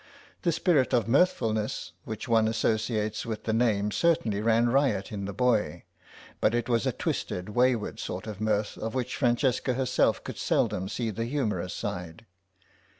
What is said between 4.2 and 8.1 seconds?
ran riot in the boy, but it was a twisted wayward